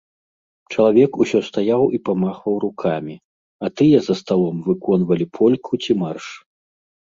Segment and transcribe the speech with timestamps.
[0.71, 3.15] Чалавек усё стаяў і памахваў рукамі,
[3.65, 6.25] а тыя за сталом выконвалі польку ці марш.